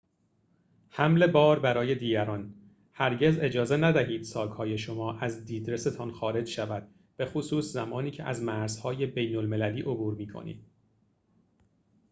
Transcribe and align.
حمل 0.89 1.27
بار 1.27 1.59
برای 1.59 1.95
دیگران 1.95 2.53
هرگز 2.93 3.37
اجازه 3.41 3.77
ندهید 3.77 4.23
ساک‌های 4.23 4.77
شما 4.77 5.13
از 5.19 5.45
دیدرس‌تان 5.45 6.11
خارج 6.11 6.47
شود 6.47 6.87
بخصوص 7.19 7.73
زمانی 7.73 8.11
که 8.11 8.23
از 8.23 8.41
مرزهای 8.41 9.05
بین‌المللی 9.05 9.81
عبور 9.81 10.13
می‌کنید 10.15 10.65